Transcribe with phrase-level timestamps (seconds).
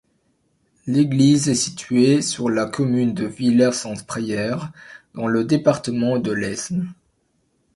[0.87, 4.71] L'église est située sur la commune de Villers-en-Prayères,
[5.13, 6.91] dans le département de l'Aisne.